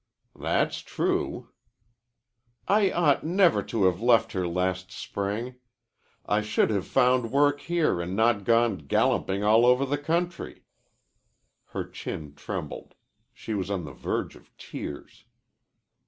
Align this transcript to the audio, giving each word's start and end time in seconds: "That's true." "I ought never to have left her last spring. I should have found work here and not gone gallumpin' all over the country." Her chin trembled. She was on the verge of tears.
"That's 0.35 0.79
true." 0.81 1.49
"I 2.67 2.89
ought 2.91 3.23
never 3.23 3.61
to 3.61 3.83
have 3.83 4.01
left 4.01 4.31
her 4.31 4.47
last 4.47 4.89
spring. 4.91 5.57
I 6.25 6.41
should 6.41 6.71
have 6.71 6.87
found 6.87 7.29
work 7.31 7.59
here 7.61 8.01
and 8.01 8.15
not 8.15 8.43
gone 8.43 8.87
gallumpin' 8.87 9.43
all 9.43 9.63
over 9.63 9.85
the 9.85 9.99
country." 9.99 10.63
Her 11.65 11.83
chin 11.87 12.33
trembled. 12.33 12.95
She 13.31 13.53
was 13.53 13.69
on 13.69 13.85
the 13.85 13.93
verge 13.93 14.35
of 14.35 14.57
tears. 14.57 15.25